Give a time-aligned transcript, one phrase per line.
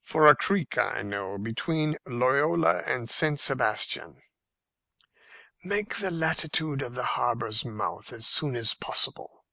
[0.00, 3.38] "For a creek I know, between Loyola and St.
[3.38, 4.22] Sebastian."
[5.62, 9.44] "Make the latitude of the harbour's mouth as soon as possible."